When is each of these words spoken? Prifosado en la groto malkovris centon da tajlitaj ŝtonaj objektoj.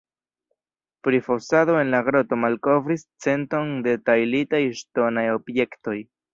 Prifosado 1.07 1.75
en 1.83 1.91
la 1.97 1.99
groto 2.07 2.39
malkovris 2.47 3.05
centon 3.27 3.71
da 3.89 3.95
tajlitaj 4.11 4.65
ŝtonaj 4.83 5.29
objektoj. 5.39 5.99